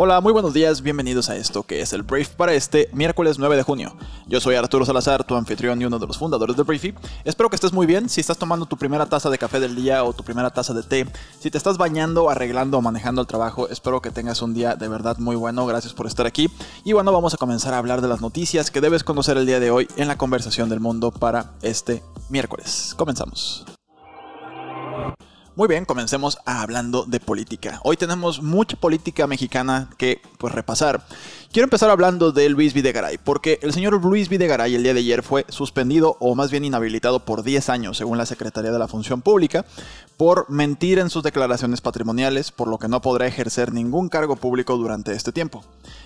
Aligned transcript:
Hola, 0.00 0.20
muy 0.20 0.32
buenos 0.32 0.54
días, 0.54 0.80
bienvenidos 0.82 1.28
a 1.28 1.36
esto 1.36 1.64
que 1.64 1.80
es 1.80 1.92
el 1.92 2.04
Brief 2.04 2.28
para 2.28 2.54
este 2.54 2.88
miércoles 2.92 3.40
9 3.40 3.56
de 3.56 3.64
junio. 3.64 3.96
Yo 4.28 4.40
soy 4.40 4.54
Arturo 4.54 4.86
Salazar, 4.86 5.24
tu 5.24 5.34
anfitrión 5.34 5.82
y 5.82 5.86
uno 5.86 5.98
de 5.98 6.06
los 6.06 6.18
fundadores 6.18 6.56
de 6.56 6.62
Briefy. 6.62 6.94
Espero 7.24 7.50
que 7.50 7.56
estés 7.56 7.72
muy 7.72 7.84
bien, 7.84 8.08
si 8.08 8.20
estás 8.20 8.38
tomando 8.38 8.66
tu 8.66 8.76
primera 8.76 9.06
taza 9.06 9.28
de 9.28 9.38
café 9.38 9.58
del 9.58 9.74
día 9.74 10.04
o 10.04 10.12
tu 10.12 10.22
primera 10.22 10.50
taza 10.50 10.72
de 10.72 10.84
té, 10.84 11.04
si 11.40 11.50
te 11.50 11.58
estás 11.58 11.78
bañando, 11.78 12.30
arreglando 12.30 12.78
o 12.78 12.80
manejando 12.80 13.22
el 13.22 13.26
trabajo, 13.26 13.68
espero 13.70 14.00
que 14.00 14.12
tengas 14.12 14.40
un 14.40 14.54
día 14.54 14.76
de 14.76 14.86
verdad 14.86 15.18
muy 15.18 15.34
bueno, 15.34 15.66
gracias 15.66 15.94
por 15.94 16.06
estar 16.06 16.26
aquí. 16.26 16.48
Y 16.84 16.92
bueno, 16.92 17.10
vamos 17.10 17.34
a 17.34 17.36
comenzar 17.36 17.74
a 17.74 17.78
hablar 17.78 18.00
de 18.00 18.06
las 18.06 18.20
noticias 18.20 18.70
que 18.70 18.80
debes 18.80 19.02
conocer 19.02 19.36
el 19.36 19.46
día 19.46 19.58
de 19.58 19.72
hoy 19.72 19.88
en 19.96 20.06
la 20.06 20.16
conversación 20.16 20.68
del 20.68 20.78
mundo 20.78 21.10
para 21.10 21.54
este 21.60 22.04
miércoles. 22.28 22.94
Comenzamos. 22.96 23.77
Muy 25.58 25.66
bien, 25.66 25.86
comencemos 25.86 26.38
hablando 26.44 27.04
de 27.04 27.18
política. 27.18 27.80
Hoy 27.82 27.96
tenemos 27.96 28.40
mucha 28.40 28.76
política 28.76 29.26
mexicana 29.26 29.90
que 29.98 30.22
pues 30.38 30.54
repasar. 30.54 31.04
Quiero 31.50 31.64
empezar 31.64 31.90
hablando 31.90 32.30
de 32.30 32.48
Luis 32.48 32.74
Videgaray, 32.74 33.18
porque 33.18 33.58
el 33.62 33.72
señor 33.72 34.00
Luis 34.04 34.28
Videgaray 34.28 34.76
el 34.76 34.84
día 34.84 34.94
de 34.94 35.00
ayer 35.00 35.24
fue 35.24 35.44
suspendido 35.48 36.16
o 36.20 36.36
más 36.36 36.52
bien 36.52 36.64
inhabilitado 36.64 37.24
por 37.24 37.42
10 37.42 37.70
años, 37.70 37.96
según 37.96 38.18
la 38.18 38.26
Secretaría 38.26 38.70
de 38.70 38.78
la 38.78 38.86
Función 38.86 39.20
Pública, 39.20 39.64
por 40.16 40.48
mentir 40.48 41.00
en 41.00 41.10
sus 41.10 41.24
declaraciones 41.24 41.80
patrimoniales, 41.80 42.52
por 42.52 42.68
lo 42.68 42.78
que 42.78 42.86
no 42.86 43.00
podrá 43.00 43.26
ejercer 43.26 43.72
ningún 43.72 44.08
cargo 44.08 44.36
público 44.36 44.76
durante 44.76 45.12
este 45.12 45.32
tiempo. 45.32 45.64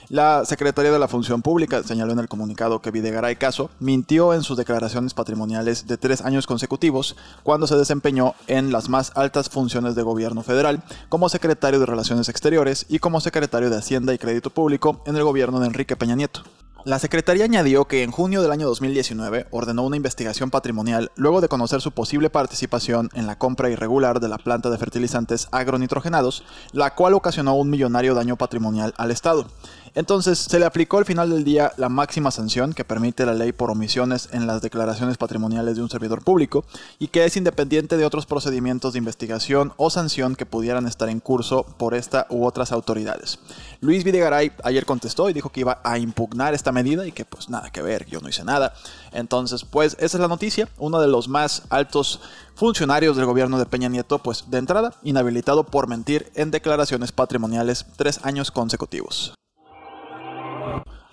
La 0.08 0.44
Secretaría 0.44 0.92
de 0.92 0.98
la 0.98 1.08
Función 1.08 1.42
Pública 1.42 1.82
señaló 1.82 2.12
en 2.12 2.20
el 2.20 2.28
comunicado 2.28 2.80
que 2.80 2.90
Videgaray 2.90 3.36
Caso 3.36 3.70
mintió 3.80 4.34
en 4.34 4.44
sus 4.44 4.56
declaraciones 4.56 5.12
patrimoniales 5.12 5.86
de 5.86 5.96
tres 5.96 6.22
años 6.22 6.46
consecutivos 6.46 7.16
cuando 7.42 7.66
se 7.66 7.76
desempeñó 7.76 8.34
en 8.46 8.72
las 8.72 8.88
más 8.88 9.12
altas 9.16 9.41
funciones 9.48 9.94
de 9.94 10.02
gobierno 10.02 10.42
federal 10.42 10.82
como 11.08 11.28
secretario 11.28 11.80
de 11.80 11.86
Relaciones 11.86 12.28
Exteriores 12.28 12.86
y 12.88 12.98
como 12.98 13.20
secretario 13.20 13.70
de 13.70 13.76
Hacienda 13.76 14.14
y 14.14 14.18
Crédito 14.18 14.50
Público 14.50 15.02
en 15.06 15.16
el 15.16 15.24
gobierno 15.24 15.60
de 15.60 15.66
Enrique 15.66 15.96
Peña 15.96 16.16
Nieto. 16.16 16.42
La 16.84 16.98
Secretaría 16.98 17.44
añadió 17.44 17.84
que 17.84 18.02
en 18.02 18.10
junio 18.10 18.42
del 18.42 18.50
año 18.50 18.66
2019 18.66 19.46
ordenó 19.52 19.84
una 19.84 19.96
investigación 19.96 20.50
patrimonial 20.50 21.12
luego 21.14 21.40
de 21.40 21.46
conocer 21.46 21.80
su 21.80 21.92
posible 21.92 22.28
participación 22.28 23.08
en 23.14 23.28
la 23.28 23.38
compra 23.38 23.70
irregular 23.70 24.18
de 24.18 24.28
la 24.28 24.38
planta 24.38 24.68
de 24.68 24.78
fertilizantes 24.78 25.46
agronitrogenados, 25.52 26.42
la 26.72 26.96
cual 26.96 27.14
ocasionó 27.14 27.54
un 27.54 27.70
millonario 27.70 28.16
daño 28.16 28.36
patrimonial 28.36 28.94
al 28.96 29.12
Estado. 29.12 29.46
Entonces, 29.94 30.38
se 30.38 30.58
le 30.58 30.64
aplicó 30.64 30.96
al 30.96 31.04
final 31.04 31.28
del 31.28 31.44
día 31.44 31.72
la 31.76 31.90
máxima 31.90 32.30
sanción 32.30 32.72
que 32.72 32.84
permite 32.84 33.26
la 33.26 33.34
ley 33.34 33.52
por 33.52 33.70
omisiones 33.70 34.30
en 34.32 34.46
las 34.46 34.62
declaraciones 34.62 35.18
patrimoniales 35.18 35.76
de 35.76 35.82
un 35.82 35.90
servidor 35.90 36.24
público 36.24 36.64
y 36.98 37.08
que 37.08 37.26
es 37.26 37.36
independiente 37.36 37.98
de 37.98 38.06
otros 38.06 38.24
procedimientos 38.24 38.94
de 38.94 38.98
investigación 38.98 39.74
o 39.76 39.90
sanción 39.90 40.34
que 40.34 40.46
pudieran 40.46 40.86
estar 40.86 41.10
en 41.10 41.20
curso 41.20 41.64
por 41.76 41.94
esta 41.94 42.26
u 42.30 42.46
otras 42.46 42.72
autoridades. 42.72 43.38
Luis 43.80 44.02
Videgaray 44.02 44.52
ayer 44.64 44.86
contestó 44.86 45.28
y 45.28 45.34
dijo 45.34 45.50
que 45.50 45.60
iba 45.60 45.80
a 45.84 45.98
impugnar 45.98 46.54
esta 46.54 46.72
medida 46.72 47.06
y 47.06 47.12
que 47.12 47.26
pues 47.26 47.50
nada 47.50 47.70
que 47.70 47.82
ver, 47.82 48.06
yo 48.06 48.20
no 48.20 48.30
hice 48.30 48.44
nada. 48.44 48.72
Entonces, 49.12 49.66
pues 49.66 49.96
esa 50.00 50.16
es 50.16 50.20
la 50.20 50.28
noticia. 50.28 50.70
Uno 50.78 51.00
de 51.00 51.08
los 51.08 51.28
más 51.28 51.64
altos 51.68 52.20
funcionarios 52.54 53.16
del 53.16 53.26
gobierno 53.26 53.58
de 53.58 53.66
Peña 53.66 53.90
Nieto, 53.90 54.20
pues 54.20 54.44
de 54.48 54.56
entrada, 54.56 54.94
inhabilitado 55.02 55.64
por 55.64 55.86
mentir 55.86 56.32
en 56.34 56.50
declaraciones 56.50 57.12
patrimoniales 57.12 57.84
tres 57.96 58.20
años 58.24 58.50
consecutivos. 58.50 59.34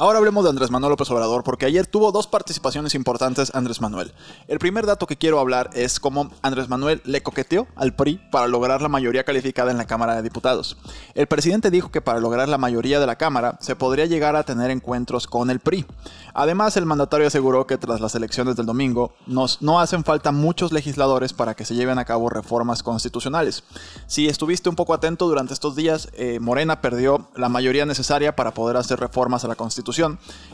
Ahora 0.01 0.19
hablemos 0.19 0.45
de 0.45 0.51
Andrés 0.51 0.71
Manuel 0.71 0.91
López 0.91 1.11
Obrador, 1.11 1.43
porque 1.43 1.65
ayer 1.65 1.85
tuvo 1.85 2.13
dos 2.13 2.25
participaciones 2.25 2.95
importantes 2.95 3.53
Andrés 3.53 3.81
Manuel. 3.81 4.13
El 4.47 4.57
primer 4.57 4.85
dato 4.85 5.05
que 5.05 5.17
quiero 5.17 5.41
hablar 5.41 5.71
es 5.73 5.99
cómo 5.99 6.31
Andrés 6.41 6.69
Manuel 6.69 7.01
le 7.03 7.21
coqueteó 7.21 7.67
al 7.75 7.93
PRI 7.93 8.21
para 8.31 8.47
lograr 8.47 8.81
la 8.81 8.87
mayoría 8.87 9.25
calificada 9.25 9.71
en 9.71 9.77
la 9.77 9.87
Cámara 9.87 10.15
de 10.15 10.21
Diputados. 10.21 10.77
El 11.15 11.27
presidente 11.27 11.69
dijo 11.69 11.91
que 11.91 11.99
para 11.99 12.21
lograr 12.21 12.47
la 12.47 12.57
mayoría 12.57 13.01
de 13.01 13.07
la 13.07 13.17
Cámara 13.17 13.57
se 13.59 13.75
podría 13.75 14.05
llegar 14.05 14.37
a 14.37 14.43
tener 14.43 14.71
encuentros 14.71 15.27
con 15.27 15.49
el 15.49 15.59
PRI. 15.59 15.85
Además, 16.33 16.77
el 16.77 16.85
mandatario 16.85 17.27
aseguró 17.27 17.67
que 17.67 17.77
tras 17.77 17.99
las 17.99 18.15
elecciones 18.15 18.55
del 18.55 18.67
domingo 18.67 19.11
nos, 19.27 19.61
no 19.61 19.81
hacen 19.81 20.05
falta 20.05 20.31
muchos 20.31 20.71
legisladores 20.71 21.33
para 21.33 21.55
que 21.55 21.65
se 21.65 21.75
lleven 21.75 21.99
a 21.99 22.05
cabo 22.05 22.29
reformas 22.29 22.83
constitucionales. 22.83 23.65
Si 24.07 24.29
estuviste 24.29 24.69
un 24.69 24.77
poco 24.77 24.93
atento 24.93 25.27
durante 25.27 25.53
estos 25.53 25.75
días, 25.75 26.07
eh, 26.13 26.39
Morena 26.39 26.79
perdió 26.79 27.27
la 27.35 27.49
mayoría 27.49 27.85
necesaria 27.85 28.37
para 28.37 28.53
poder 28.53 28.77
hacer 28.77 28.97
reformas 28.97 29.43
a 29.43 29.49
la 29.49 29.55
Constitución 29.55 29.88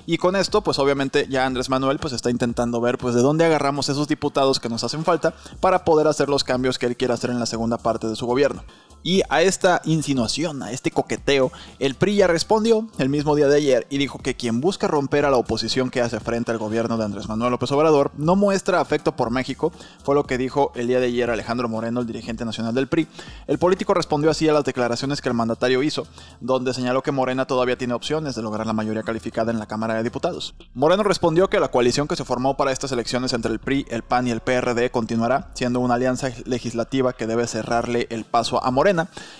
y 0.05 0.17
con 0.17 0.35
esto, 0.35 0.61
pues 0.61 0.79
obviamente 0.79 1.27
ya 1.29 1.45
Andrés 1.45 1.69
Manuel 1.69 1.99
pues 1.99 2.13
está 2.13 2.29
intentando 2.29 2.79
ver 2.79 2.97
pues 2.97 3.15
de 3.15 3.21
dónde 3.21 3.45
agarramos 3.45 3.89
esos 3.89 4.07
diputados 4.07 4.59
que 4.59 4.69
nos 4.69 4.83
hacen 4.83 5.03
falta 5.03 5.33
para 5.59 5.83
poder 5.83 6.07
hacer 6.07 6.29
los 6.29 6.43
cambios 6.43 6.77
que 6.77 6.85
él 6.85 6.95
quiere 6.95 7.13
hacer 7.13 7.29
en 7.29 7.39
la 7.39 7.45
segunda 7.45 7.77
parte 7.77 8.07
de 8.07 8.15
su 8.15 8.25
gobierno. 8.25 8.63
Y 9.07 9.21
a 9.29 9.43
esta 9.43 9.83
insinuación, 9.85 10.63
a 10.63 10.71
este 10.71 10.89
coqueteo, 10.89 11.51
el 11.77 11.93
PRI 11.93 12.15
ya 12.15 12.27
respondió 12.27 12.87
el 12.97 13.07
mismo 13.07 13.35
día 13.35 13.47
de 13.47 13.57
ayer 13.57 13.85
y 13.91 13.99
dijo 13.99 14.17
que 14.17 14.33
quien 14.33 14.61
busca 14.61 14.87
romper 14.87 15.25
a 15.25 15.29
la 15.29 15.37
oposición 15.37 15.91
que 15.91 16.01
hace 16.01 16.19
frente 16.19 16.49
al 16.49 16.57
gobierno 16.57 16.97
de 16.97 17.05
Andrés 17.05 17.29
Manuel 17.29 17.51
López 17.51 17.71
Obrador 17.71 18.09
no 18.17 18.35
muestra 18.35 18.81
afecto 18.81 19.15
por 19.15 19.29
México, 19.29 19.71
fue 20.03 20.15
lo 20.15 20.23
que 20.23 20.39
dijo 20.39 20.71
el 20.73 20.87
día 20.87 20.99
de 20.99 21.05
ayer 21.05 21.29
Alejandro 21.29 21.69
Moreno, 21.69 21.99
el 21.99 22.07
dirigente 22.07 22.45
nacional 22.45 22.73
del 22.73 22.87
PRI. 22.87 23.07
El 23.45 23.59
político 23.59 23.93
respondió 23.93 24.31
así 24.31 24.49
a 24.49 24.53
las 24.53 24.63
declaraciones 24.63 25.21
que 25.21 25.29
el 25.29 25.35
mandatario 25.35 25.83
hizo, 25.83 26.07
donde 26.41 26.73
señaló 26.73 27.03
que 27.03 27.11
Morena 27.11 27.45
todavía 27.45 27.77
tiene 27.77 27.93
opciones 27.93 28.33
de 28.33 28.41
lograr 28.41 28.65
la 28.65 28.73
mayoría 28.73 29.03
calificada 29.03 29.51
en 29.51 29.59
la 29.59 29.67
Cámara 29.67 29.93
de 29.93 30.01
Diputados. 30.01 30.55
Moreno 30.73 31.03
respondió 31.03 31.47
que 31.47 31.59
la 31.59 31.67
coalición 31.67 32.07
que 32.07 32.15
se 32.15 32.25
formó 32.25 32.57
para 32.57 32.71
estas 32.71 32.91
elecciones 32.91 33.33
entre 33.33 33.51
el 33.51 33.59
PRI, 33.59 33.85
el 33.91 34.01
PAN 34.01 34.25
y 34.25 34.31
el 34.31 34.39
PRD 34.39 34.89
continuará 34.89 35.51
siendo 35.53 35.79
una 35.79 35.93
alianza 35.93 36.29
legislativa 36.45 37.13
que 37.13 37.27
debe 37.27 37.45
cerrarle 37.45 38.07
el 38.09 38.25
paso 38.25 38.65
a 38.65 38.71
Morena 38.71 38.94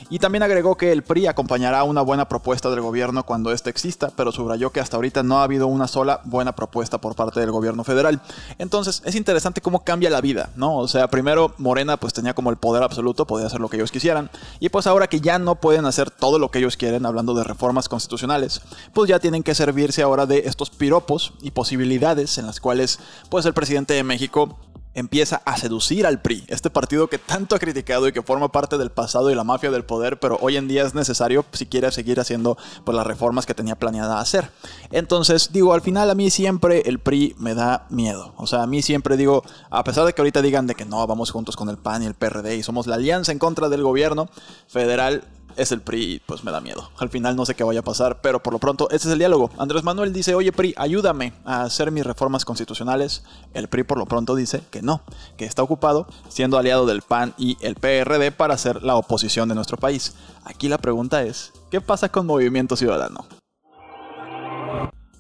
y 0.10 0.20
también 0.20 0.44
agregó 0.44 0.76
que 0.78 0.92
el 0.92 1.04
PRI 1.04 1.28
acompañará 1.28 1.84
una 1.84 2.02
buena 2.02 2.28
propuesta 2.28 2.70
del 2.70 2.82
gobierno 2.82 3.26
cuando 3.26 3.52
ésta 3.52 3.70
exista, 3.70 4.12
pero 4.16 4.32
subrayó 4.32 4.72
que 4.72 4.80
hasta 4.80 4.98
ahorita 4.98 5.24
no 5.24 5.40
ha 5.40 5.44
habido 5.44 5.68
una 5.68 5.88
sola 5.88 6.22
buena 6.26 6.56
propuesta 6.56 7.00
por 7.00 7.16
parte 7.16 7.40
del 7.40 7.52
gobierno 7.52 7.84
federal. 7.84 8.22
Entonces 8.58 9.02
es 9.06 9.16
interesante 9.16 9.62
cómo 9.62 9.84
cambia 9.84 10.10
la 10.10 10.22
vida, 10.22 10.50
¿no? 10.56 10.78
O 10.78 10.88
sea, 10.88 11.08
primero 11.08 11.54
Morena 11.58 11.98
pues 11.98 12.14
tenía 12.14 12.34
como 12.34 12.50
el 12.50 12.58
poder 12.58 12.84
absoluto, 12.84 13.26
podía 13.28 13.48
hacer 13.48 13.60
lo 13.60 13.70
que 13.70 13.78
ellos 13.78 13.92
quisieran, 13.92 14.30
y 14.60 14.70
pues 14.70 14.88
ahora 14.88 15.08
que 15.08 15.22
ya 15.22 15.40
no 15.40 15.56
pueden 15.56 15.86
hacer 15.86 16.12
todo 16.12 16.40
lo 16.40 16.52
que 16.52 16.60
ellos 16.60 16.78
quieren, 16.78 17.06
hablando 17.06 17.34
de 17.34 17.44
reformas 17.44 17.90
constitucionales, 17.90 18.62
pues 18.94 19.10
ya 19.10 19.20
tienen 19.20 19.44
que 19.44 19.56
servirse 19.56 20.02
ahora 20.02 20.26
de 20.26 20.44
estos 20.46 20.70
piropos 20.70 21.34
y 21.42 21.52
posibilidades 21.52 22.38
en 22.38 22.48
las 22.48 22.60
cuales 22.60 23.00
pues 23.30 23.46
el 23.46 23.54
presidente 23.54 23.94
de 23.94 24.04
México 24.04 24.58
empieza 24.96 25.42
a 25.46 25.58
seducir 25.58 26.08
al 26.08 26.22
PRI, 26.22 26.46
este 26.48 26.70
partido 26.70 27.08
que 27.08 27.20
tanto 27.20 27.56
ha 27.56 27.60
criticado 27.60 28.08
y 28.08 28.14
que 28.14 28.24
forma 28.24 28.52
parte 28.52 28.78
del 28.78 28.90
pasado 28.90 29.30
y 29.30 29.36
la 29.36 29.44
mafia 29.44 29.70
del 29.70 29.86
poder, 29.86 30.20
pero 30.20 30.40
hoy 30.42 30.58
en 30.58 30.68
día 30.68 30.84
es 30.84 30.96
necesario 30.96 31.46
si 31.52 31.68
quiere 31.68 31.92
seguir 31.92 32.20
haciendo 32.20 32.58
pues, 32.84 32.96
las 32.96 33.06
reformas 33.06 33.46
que 33.46 33.54
tenía 33.54 33.76
planeada 33.76 34.20
hacer. 34.20 34.50
Entonces, 34.92 35.52
digo, 35.52 35.74
al 35.74 35.82
final 35.82 36.10
a 36.10 36.16
mí 36.16 36.30
siempre 36.30 36.82
el 36.86 37.00
PRI 37.00 37.36
me 37.38 37.54
da 37.54 37.86
miedo. 37.90 38.34
O 38.38 38.48
sea, 38.48 38.64
a 38.64 38.68
mí 38.68 38.82
siempre 38.82 39.18
digo, 39.18 39.44
a 39.70 39.84
pesar 39.84 40.06
de 40.06 40.14
que 40.14 40.22
ahorita 40.22 40.42
digan 40.42 40.66
de 40.66 40.76
que 40.76 40.86
no, 40.86 41.06
vamos 41.06 41.32
juntos 41.32 41.56
con 41.56 41.70
el 41.70 41.78
PAN 41.78 42.04
y 42.04 42.06
el 42.06 42.16
PRD 42.16 42.56
y 42.56 42.64
somos 42.64 42.88
la 42.88 42.96
alianza 42.96 43.32
en 43.32 43.40
contra 43.40 43.70
del 43.70 43.84
gobierno 43.84 44.30
federal, 44.68 45.24
es 45.58 45.72
el 45.72 45.82
PRI 45.82 46.22
pues 46.26 46.44
me 46.44 46.52
da 46.52 46.62
miedo. 46.62 46.90
Al 46.98 47.10
final 47.10 47.36
no 47.36 47.46
sé 47.46 47.56
qué 47.56 47.64
vaya 47.64 47.80
a 47.80 47.84
pasar, 47.84 48.22
pero 48.22 48.42
por 48.42 48.54
lo 48.54 48.60
pronto 48.60 48.90
ese 48.90 49.08
es 49.08 49.14
el 49.14 49.20
diálogo. 49.20 49.52
Andrés 49.58 49.84
Manuel 49.84 50.14
dice, 50.14 50.36
oye 50.36 50.52
PRI, 50.52 50.74
ayúdame 50.78 51.34
a 51.46 51.64
hacer 51.64 51.92
mis 51.92 52.06
reformas 52.06 52.46
constitucionales. 52.46 53.24
El 53.54 53.68
PRI 53.68 53.84
por 53.84 53.98
lo 53.98 54.06
pronto 54.06 54.36
dice 54.36 54.64
que 54.72 54.82
no, 54.82 55.02
que 55.38 55.46
está 55.46 55.64
ocupado 55.64 56.08
siendo 56.30 56.58
aliado 56.58 56.86
del 56.86 57.02
PAN 57.02 57.34
y 57.38 57.58
el 57.62 57.76
PRD 57.76 58.32
para 58.32 58.58
ser 58.58 58.84
la 58.84 58.96
oposición 58.96 59.50
de 59.50 59.56
nuestro 59.56 59.78
país. 59.78 60.16
Aquí 60.44 60.70
la 60.70 60.78
pregunta 60.78 61.24
es, 61.24 61.52
¿qué 61.72 61.82
pasa 61.82 62.10
con 62.10 62.26
Movimiento 62.26 62.76
Ciudadano? 62.76 63.26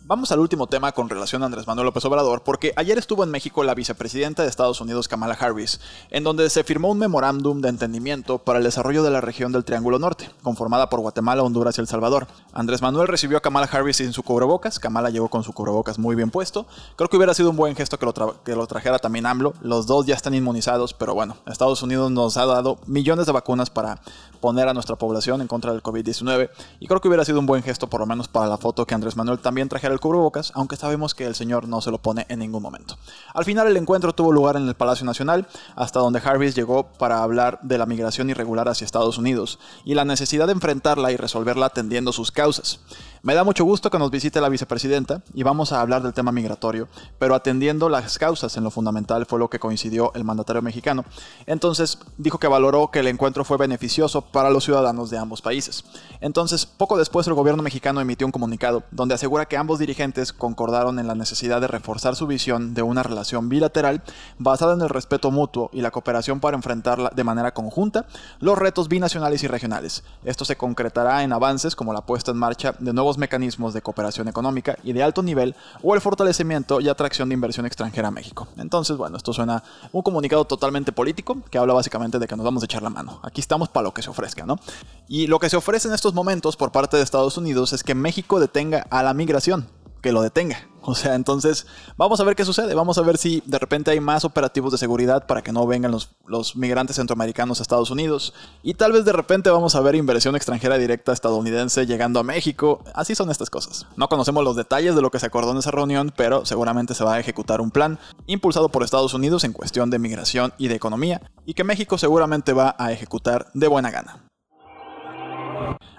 Vamos 0.07 0.31
al 0.31 0.38
último 0.40 0.68
tema 0.68 0.92
con 0.92 1.10
relación 1.10 1.42
a 1.42 1.48
Andrés 1.48 1.66
Manuel 1.66 1.88
López 1.88 2.06
Obrador, 2.06 2.44
porque 2.44 2.74
ayer 2.75 2.96
estuvo 3.00 3.24
en 3.24 3.31
México 3.31 3.63
la 3.63 3.74
vicepresidenta 3.74 4.44
de 4.44 4.50
Estados 4.50 4.80
Unidos, 4.80 5.07
Kamala 5.07 5.34
Harris, 5.34 5.80
en 6.12 6.24
donde 6.24 6.48
se 6.52 6.63
firmó 6.63 6.92
un 6.92 7.00
memorándum 7.00 7.60
de 7.60 7.69
entendimiento 7.69 8.38
para 8.38 8.60
el 8.60 8.66
desarrollo 8.66 9.02
de 9.02 9.10
la 9.10 9.19
región 9.19 9.52
del 9.52 9.66
Triángulo 9.66 9.98
Norte, 9.98 10.30
conformada 10.44 10.92
por 10.92 11.00
Guatemala, 11.00 11.42
Honduras 11.42 11.80
y 11.80 11.81
El 11.81 11.88
Salvador. 11.88 12.28
Andrés 12.54 12.84
Manuel 12.84 13.07
recibió 13.07 13.40
a 13.40 13.42
Kamala 13.42 13.66
Harris 13.66 13.98
sin 13.98 14.13
su 14.13 14.22
cubrebocas, 14.22 14.78
Kamala 14.78 15.10
llegó 15.10 15.28
con 15.28 15.44
su 15.44 15.54
cubrebocas 15.54 15.98
muy 15.98 16.16
bien 16.16 16.30
puesto. 16.30 16.68
Creo 16.98 17.10
que 17.10 17.18
hubiera 17.18 17.34
sido 17.34 17.50
un 17.50 17.58
buen 17.58 17.75
gesto 17.75 17.98
que 17.98 18.06
lo, 18.06 18.44
que 18.44 18.56
lo 18.56 18.68
trajera 18.68 19.00
también 19.00 19.25
AMLO. 19.25 19.56
Los 19.62 19.88
dos 19.88 20.06
ya 20.06 20.13
están 20.13 20.36
inmunizados, 20.36 20.94
pero 20.94 21.16
bueno, 21.16 21.38
Estados 21.48 21.81
Unidos 21.81 22.12
nos 22.12 22.38
ha 22.38 22.46
dado 22.46 22.78
millones 22.86 23.25
de 23.25 23.31
vacunas 23.31 23.72
para 23.72 24.00
poner 24.40 24.68
a 24.68 24.75
nuestra 24.75 24.98
población 24.98 25.42
en 25.42 25.48
contra 25.48 25.72
del 25.72 25.81
COVID-19 25.81 26.51
y 26.80 26.86
creo 26.86 27.01
que 27.01 27.08
hubiera 27.08 27.25
sido 27.25 27.40
un 27.40 27.48
buen 27.48 27.63
gesto 27.63 27.90
por 27.90 28.01
lo 28.01 28.06
menos 28.06 28.28
para 28.28 28.46
la 28.46 28.60
foto 28.60 28.86
que 28.86 28.94
Andrés 28.94 29.16
Manuel 29.16 29.40
también 29.40 29.68
trajera 29.68 29.95
el 29.96 30.00
cubrebocas, 30.00 30.52
aunque 30.54 30.76
sabemos 30.76 31.16
que 31.16 31.26
el 31.26 31.34
señor 31.34 31.68
no 31.68 31.82
se 31.82 31.90
lo 31.90 31.98
pone 31.98 32.26
en 32.30 32.40
ningún 32.40 32.62
momento. 32.62 32.98
Al 33.34 33.46
final 33.46 33.68
el 33.68 33.78
encuentro 33.78 34.14
tuvo 34.14 34.32
lugar 34.32 34.56
en 34.56 34.68
el 34.68 34.76
Palacio 34.76 35.06
Nacional, 35.06 35.48
hasta 35.76 36.00
donde 36.00 36.22
Harris 36.24 36.56
llegó 36.56 36.88
para 36.88 37.24
hablar 37.24 37.60
de 37.64 37.78
la 37.78 37.86
migración 37.86 38.30
irregular 38.30 38.70
hacia 38.70 38.86
Estados 38.86 39.18
Unidos 39.18 39.60
y 39.84 39.96
la 39.96 40.06
necesidad 40.06 40.46
de 40.46 40.54
enfrentarla 40.54 41.12
y 41.12 41.18
resolverla 41.18 41.68
atendiendo 41.68 42.14
sus 42.14 42.32
causas. 42.32 42.80
Me 43.25 43.33
da 43.33 43.44
mucho 43.44 43.66
gusto 43.66 43.89
que 43.89 43.98
nos 43.98 44.12
visite 44.12 44.39
la 44.39 44.50
vicepresidenta 44.50 45.24
y 45.33 45.42
vamos 45.42 45.72
a 45.72 45.81
hablar 45.81 46.04
del 46.04 46.13
tema 46.13 46.31
migratorio, 46.31 46.88
pero 47.18 47.33
atendiendo 47.33 47.89
las 47.89 48.19
causas 48.19 48.56
en 48.56 48.63
lo 48.63 48.69
fundamental 48.69 49.25
fue 49.25 49.39
lo 49.39 49.50
que 49.50 49.57
coincidió 49.57 50.13
el 50.13 50.24
mandatario 50.24 50.62
mexicano. 50.62 51.04
Entonces 51.48 51.98
dijo 52.19 52.38
que 52.38 52.48
valoró 52.48 52.92
que 52.92 53.00
el 53.00 53.07
encuentro 53.07 53.44
fue 53.44 53.57
beneficioso 53.57 54.22
para 54.22 54.51
los 54.51 54.63
ciudadanos 54.63 55.10
de 55.10 55.18
ambos 55.18 55.42
países. 55.42 55.86
Entonces, 56.22 56.68
poco 56.68 57.00
después 57.00 57.25
el 57.25 57.33
gobierno 57.33 57.63
mexicano 57.63 58.00
emitió 58.00 58.27
un 58.27 58.31
comunicado 58.31 58.83
donde 58.92 59.16
asegura 59.16 59.48
que 59.48 59.57
ambos 59.57 59.80
dirigentes 59.80 60.31
concordaron 60.31 61.00
en 61.00 61.07
la 61.07 61.16
necesidad 61.16 61.60
de 61.62 61.68
reforzar 61.68 62.16
su 62.16 62.27
visión 62.27 62.75
de 62.75 62.83
una 62.83 63.01
relación 63.01 63.50
bilateral 63.50 64.04
basada 64.38 64.75
en 64.75 64.81
el 64.81 64.89
respeto 64.89 65.31
mutuo 65.31 65.72
y 65.74 65.81
la 65.81 65.89
cooperación 65.89 66.39
para 66.39 66.57
enfrentar 66.57 67.16
de 67.16 67.24
manera 67.24 67.56
conjunta 67.56 68.06
los 68.39 68.56
retos 68.56 68.88
binacionales 68.88 69.42
y 69.42 69.48
regionales. 69.48 70.04
Esto 70.24 70.45
se 70.45 70.57
concretará 70.57 71.24
en 71.24 71.33
avances 71.33 71.75
como 71.75 71.92
la 71.92 72.06
puesta 72.06 72.30
en 72.30 72.38
marcha 72.38 72.75
de 72.77 72.94
nuevos 72.94 73.15
mecanismos 73.18 73.74
de 73.74 73.82
cooperación 73.82 74.28
económica 74.28 74.78
y 74.84 74.94
de 74.94 75.04
alto 75.04 75.24
nivel 75.24 75.56
o 75.84 75.96
el 75.96 76.02
fortalecimiento 76.02 76.82
y 76.82 76.90
atracción 76.90 77.30
de 77.30 77.34
inversión 77.34 77.66
extranjera 77.66 78.10
a 78.10 78.12
México. 78.12 78.48
Entonces, 78.58 78.98
bueno, 78.98 79.18
esto 79.18 79.34
suena 79.34 79.64
un 79.92 80.02
comunicado 80.02 80.46
totalmente 80.46 80.92
político 80.92 81.38
que 81.50 81.58
habla 81.58 81.74
básicamente 81.74 82.20
de 82.20 82.28
que 82.28 82.36
nos 82.36 82.46
vamos 82.46 82.64
a 82.64 82.66
echar 82.66 82.84
la 82.84 82.90
mano. 82.90 83.20
Aquí 83.24 83.42
estamos 83.42 83.70
para 83.70 83.86
lo 83.86 83.94
que 83.94 84.02
se 84.02 84.10
ofrezca, 84.10 84.46
¿no? 84.46 84.60
Y 85.08 85.28
lo 85.28 85.40
que 85.40 85.50
se 85.50 85.58
ofrece 85.58 85.88
en 85.88 85.94
estos 85.94 86.14
momentos 86.14 86.58
por 86.58 86.72
parte 86.72 86.98
de 86.98 87.04
Estados 87.04 87.38
Unidos 87.38 87.74
es 87.74 87.84
que 87.84 87.96
México 87.96 88.40
detenga 88.40 88.86
a 88.90 89.04
la 89.04 89.14
migración, 89.14 89.68
que 90.06 90.12
lo 90.12 90.22
detenga. 90.22 90.69
O 90.88 90.94
sea, 90.94 91.16
entonces 91.16 91.66
vamos 91.98 92.19
a 92.19 92.24
ver 92.24 92.36
qué 92.36 92.46
sucede. 92.46 92.75
Vamos 92.75 93.00
a 93.00 93.02
ver 93.02 93.18
si 93.18 93.42
de 93.48 93.57
repente 93.57 93.90
hay 93.90 94.00
más 94.00 94.24
operativos 94.24 94.72
de 94.72 94.78
seguridad 94.78 95.25
para 95.25 95.42
que 95.42 95.52
no 95.52 95.66
vengan 95.66 95.92
los, 95.92 96.12
los, 96.28 96.56
migrantes 96.56 96.98
centroamericanos 96.98 97.57
a 97.60 97.63
Estados 97.63 97.90
Unidos. 97.90 98.36
Y 98.62 98.75
tal 98.75 98.92
vez 98.92 99.04
de 99.04 99.12
repente 99.12 99.50
vamos 99.50 99.74
a 99.74 99.81
ver 99.81 99.96
inversión 99.96 100.36
extranjera 100.36 100.78
directa 100.78 101.12
estadounidense 101.12 101.88
llegando 101.88 102.19
a 102.19 102.24
México. 102.24 102.84
Así 102.94 103.16
son 103.16 103.31
estas 103.31 103.50
cosas. 103.50 103.88
No 103.98 104.10
conocemos 104.10 104.44
los 104.44 104.56
detalles 104.56 104.94
de 104.94 105.02
lo 105.02 105.10
que 105.10 105.18
se 105.18 105.25
acordó 105.25 105.54
en 105.54 105.57
esa 105.57 105.72
reunión, 105.72 106.13
pero 106.16 106.46
seguramente 106.46 106.94
se 106.94 107.04
va 107.04 107.16
a 107.16 107.19
ejecutar 107.19 107.62
un 107.62 107.72
plan 107.72 107.98
impulsado 108.28 108.69
por 108.69 108.84
Estados 108.84 109.16
Unidos 109.16 109.44
en 109.44 109.54
cuestión 109.54 109.90
de 109.90 109.98
migración 109.98 110.54
y 110.60 110.68
de 110.68 110.75
economía 110.75 111.19
y 111.48 111.56
que 111.56 111.63
México 111.63 111.98
seguramente 111.98 112.54
va 112.54 112.75
a 112.78 112.92
ejecutar 112.92 113.48
de 113.56 113.68
buena 113.68 113.90
gana. 113.90 114.25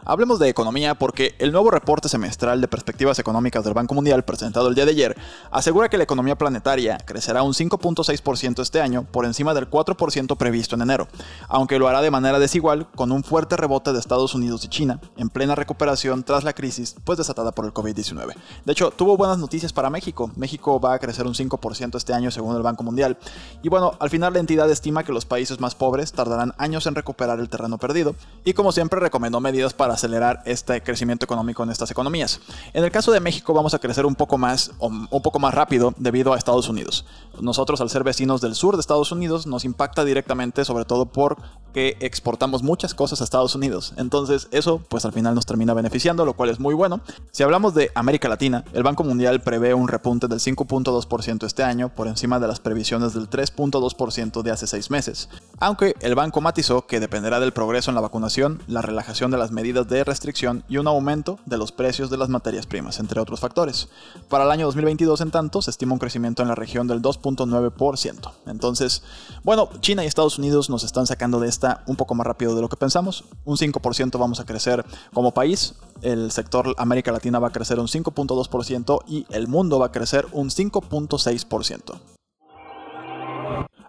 Hablemos 0.09 0.39
de 0.39 0.49
economía 0.49 0.95
porque 0.95 1.35
el 1.41 1.51
nuevo 1.51 1.71
reporte 1.71 2.09
semestral 2.09 2.61
de 2.61 2.69
perspectivas 2.69 3.19
económicas 3.19 3.65
del 3.65 3.75
Banco 3.75 3.93
Mundial 3.93 4.25
presentado 4.25 4.69
el 4.69 4.77
día 4.77 4.85
de 4.85 4.93
ayer 4.93 5.17
asegura 5.51 5.89
que 5.89 5.97
la 5.97 6.05
economía 6.05 6.39
planetaria 6.39 6.99
crecerá 6.99 7.43
un 7.43 7.55
5.6% 7.55 8.63
este 8.63 8.81
año 8.81 9.05
por 9.11 9.25
encima 9.25 9.53
del 9.53 9.69
4% 9.69 10.37
previsto 10.37 10.77
en 10.77 10.83
enero, 10.83 11.09
aunque 11.49 11.81
lo 11.81 11.89
hará 11.89 12.03
de 12.03 12.13
manera 12.13 12.39
desigual 12.39 12.87
con 12.95 13.11
un 13.11 13.25
fuerte 13.25 13.57
rebote 13.57 13.93
de 13.93 13.99
Estados 13.99 14.35
Unidos 14.35 14.65
y 14.65 14.69
China 14.69 15.01
en 15.17 15.29
plena 15.29 15.57
recuperación 15.57 16.23
tras 16.23 16.45
la 16.45 16.53
crisis 16.53 16.95
pues 17.03 17.19
desatada 17.19 17.51
por 17.51 17.65
el 17.65 17.75
COVID-19. 17.75 18.35
De 18.65 18.73
hecho, 18.73 18.93
tuvo 18.93 19.17
buenas 19.17 19.39
noticias 19.39 19.73
para 19.73 19.91
México. 19.91 20.31
México 20.37 20.81
va 20.81 20.95
a 20.95 20.99
crecer 21.01 21.27
un 21.27 21.35
5% 21.35 21.97
este 21.97 22.13
año 22.13 22.31
según 22.31 22.55
el 22.55 22.63
Banco 22.63 22.85
Mundial. 22.85 23.19
Y 23.63 23.69
bueno, 23.69 23.95
al 23.99 24.11
final 24.11 24.33
la 24.33 24.39
entidad 24.39 24.71
estima 24.71 25.03
que 25.03 25.13
los 25.13 25.27
países 25.27 25.59
más 25.59 25.75
pobres 25.75 26.13
tardarán 26.13 26.55
años 26.59 26.87
en 26.87 26.95
recuperar 26.95 27.41
el 27.41 27.49
terreno 27.49 27.79
perdido 27.79 28.15
y 28.45 28.53
como 28.53 28.71
siempre 28.71 29.01
recomendó 29.01 29.41
para 29.75 29.95
acelerar 29.95 30.43
este 30.45 30.83
crecimiento 30.83 31.25
económico 31.25 31.63
en 31.63 31.71
estas 31.71 31.91
economías. 31.91 32.41
En 32.73 32.85
el 32.85 32.91
caso 32.91 33.13
de 33.13 33.21
México 33.21 33.53
vamos 33.55 33.75
a 33.75 33.79
crecer 33.79 34.07
un 34.07 34.15
poco 34.15 34.39
más 34.39 34.71
un 34.79 35.23
poco 35.23 35.39
más 35.39 35.55
rápido 35.55 35.95
debido 35.97 36.33
a 36.33 36.39
Estados 36.39 36.69
Unidos. 36.69 37.05
Nosotros 37.41 37.81
al 37.81 37.91
ser 37.91 38.05
vecinos 38.05 38.41
del 38.41 38.55
sur 38.55 38.77
de 38.77 38.81
Estados 38.81 39.13
Unidos 39.13 39.47
nos 39.47 39.65
impacta 39.65 40.05
directamente 40.05 40.65
sobre 40.65 40.85
todo 40.85 41.07
porque 41.07 41.97
exportamos 42.01 42.63
muchas 42.63 42.95
cosas 42.95 43.21
a 43.21 43.25
Estados 43.25 43.55
Unidos. 43.55 43.93
Entonces 43.97 44.49
eso 44.51 44.81
pues 44.89 45.05
al 45.05 45.13
final 45.13 45.35
nos 45.35 45.47
termina 45.47 45.75
beneficiando, 45.75 46.25
lo 46.25 46.35
cual 46.35 46.51
es 46.51 46.61
muy 46.61 46.75
bueno. 46.75 47.01
Si 47.31 47.43
hablamos 47.43 47.75
de 47.75 47.91
América 47.95 48.29
Latina, 48.29 48.65
el 48.73 48.83
Banco 48.83 49.05
Mundial 49.05 49.43
prevé 49.43 49.75
un 49.75 49.89
repunte 49.89 50.29
del 50.29 50.41
5.2% 50.41 51.47
este 51.47 51.63
año 51.63 51.91
por 51.95 52.09
encima 52.09 52.41
de 52.41 52.49
las 52.49 52.61
previsiones 52.61 53.15
del 53.15 53.29
3.2% 53.29 54.43
de 54.43 54.51
hace 54.51 54.67
seis 54.67 54.91
meses. 54.91 55.29
Aunque 55.59 55.95
el 56.01 56.15
banco 56.15 56.41
matizó 56.41 56.87
que 56.87 57.01
dependerá 57.01 57.41
del 57.41 57.53
progreso 57.53 57.91
en 57.91 57.95
la 57.95 58.01
vacunación, 58.01 58.63
la 58.67 58.83
relajación 58.83 59.31
de 59.31 59.39
las 59.39 59.53
medidas 59.53 59.89
de 59.89 60.05
restricción 60.05 60.65
y 60.69 60.77
un 60.77 60.87
aumento 60.87 61.39
de 61.47 61.57
los 61.57 61.73
precios 61.73 62.11
de 62.11 62.17
las 62.17 62.29
materias 62.29 62.67
primas, 62.67 62.99
entre 63.01 63.21
otros 63.21 63.41
factores. 63.41 63.89
Para 64.29 64.45
el 64.45 64.51
año 64.51 64.67
2022, 64.67 65.21
en 65.21 65.31
tanto, 65.31 65.63
se 65.63 65.71
estima 65.71 65.93
un 65.93 65.99
crecimiento 65.99 66.43
en 66.43 66.49
la 66.49 66.55
región 66.55 66.87
del 66.87 67.03
2.9%. 67.27 68.33
Entonces, 68.47 69.03
bueno, 69.43 69.69
China 69.81 70.05
y 70.05 70.07
Estados 70.07 70.39
Unidos 70.39 70.71
nos 70.71 70.85
están 70.85 71.07
sacando 71.07 71.41
de 71.41 71.49
esta 71.49 71.83
un 71.87 71.97
poco 71.97 72.15
más 72.15 72.27
rápido 72.27 72.55
de 72.55 72.61
lo 72.61 72.69
que 72.69 72.77
pensamos. 72.77 73.25
Un 73.45 73.57
5% 73.57 74.19
vamos 74.19 74.41
a 74.41 74.47
crecer 74.47 74.85
como 75.13 75.33
país, 75.33 75.75
el 76.03 76.31
sector 76.31 76.75
América 76.79 77.13
Latina 77.13 77.39
va 77.39 77.49
a 77.49 77.53
crecer 77.53 77.79
un 77.81 77.87
5.2% 77.87 79.03
y 79.07 79.27
el 79.31 79.49
mundo 79.49 79.79
va 79.79 79.87
a 79.87 79.93
crecer 79.93 80.27
un 80.33 80.51
5.6%. 80.51 82.01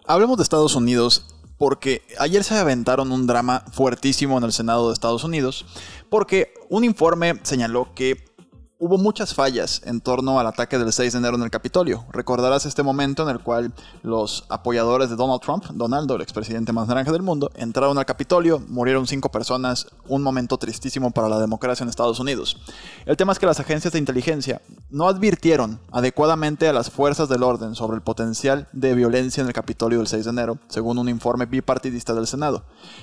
Hablemos 0.06 0.38
de 0.38 0.42
Estados 0.42 0.74
Unidos 0.74 1.26
porque 1.58 2.02
ayer 2.18 2.44
se 2.44 2.56
aventaron 2.56 3.12
un 3.12 3.26
drama 3.26 3.64
fuertísimo 3.72 4.38
en 4.38 4.44
el 4.44 4.52
Senado 4.52 4.88
de 4.88 4.94
Estados 4.94 5.24
Unidos, 5.24 5.66
porque 6.08 6.54
un 6.70 6.84
informe 6.84 7.40
señaló 7.42 7.88
que 7.94 8.27
Hubo 8.80 8.96
muchas 8.96 9.34
fallas 9.34 9.82
en 9.86 10.00
torno 10.00 10.38
al 10.38 10.46
ataque 10.46 10.78
del 10.78 10.92
6 10.92 11.12
de 11.12 11.18
enero 11.18 11.34
en 11.34 11.42
el 11.42 11.50
Capitolio. 11.50 12.04
Recordarás 12.12 12.64
este 12.64 12.84
momento 12.84 13.24
en 13.24 13.30
el 13.30 13.40
cual 13.40 13.72
los 14.04 14.44
apoyadores 14.50 15.10
de 15.10 15.16
Donald 15.16 15.40
Trump, 15.40 15.64
Donaldo, 15.72 16.14
el 16.14 16.22
expresidente 16.22 16.72
más 16.72 16.86
naranja 16.86 17.10
del 17.10 17.22
mundo, 17.22 17.50
entraron 17.56 17.98
al 17.98 18.06
Capitolio, 18.06 18.62
murieron 18.68 19.08
cinco 19.08 19.32
personas, 19.32 19.88
un 20.06 20.22
momento 20.22 20.58
tristísimo 20.58 21.10
para 21.10 21.28
la 21.28 21.40
democracia 21.40 21.82
en 21.82 21.90
Estados 21.90 22.20
Unidos. 22.20 22.56
El 23.04 23.16
tema 23.16 23.32
es 23.32 23.40
que 23.40 23.46
las 23.46 23.58
agencias 23.58 23.92
de 23.94 23.98
inteligencia 23.98 24.62
no 24.90 25.08
advirtieron 25.08 25.80
adecuadamente 25.90 26.68
a 26.68 26.72
las 26.72 26.88
fuerzas 26.88 27.28
del 27.28 27.42
orden 27.42 27.74
sobre 27.74 27.96
el 27.96 28.02
potencial 28.02 28.68
de 28.70 28.94
violencia 28.94 29.40
en 29.40 29.48
el 29.48 29.54
Capitolio 29.54 29.98
del 29.98 30.06
6 30.06 30.22
de 30.22 30.30
enero, 30.30 30.58
según 30.68 30.98
un 30.98 31.08
informe 31.08 31.46
bipartidista 31.46 32.14
del 32.14 32.28
Senado. 32.28 32.62